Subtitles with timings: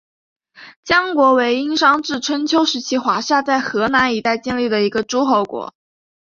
[0.83, 5.75] 江国为殷商至春秋时期华夏在河南一带建立的一个诸侯国。